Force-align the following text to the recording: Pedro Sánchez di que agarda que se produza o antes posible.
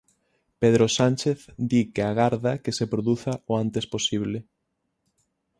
Pedro 0.61 0.85
Sánchez 0.97 1.39
di 1.69 1.81
que 1.93 2.03
agarda 2.11 2.53
que 2.63 2.75
se 2.77 2.85
produza 2.93 3.31
o 3.49 3.51
antes 3.63 3.85
posible. 3.93 4.37